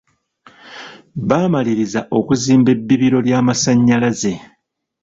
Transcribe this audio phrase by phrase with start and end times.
[1.27, 4.33] Baamalirizza okuzimba ebbibiro ly'amasannyalaze.